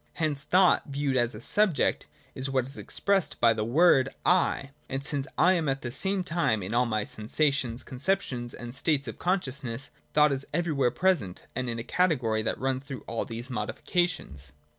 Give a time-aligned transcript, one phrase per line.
[0.13, 4.09] Hence thought, viewed as a subject, is what is expressed by the word'
[4.51, 8.73] I': and since I am at the same time in all my sensations, conceptions, and
[8.73, 13.25] states of consciousness, thought is everywhere present, and is a category that runs through all
[13.25, 14.53] these modifications.